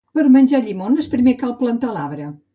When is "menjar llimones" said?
0.35-1.11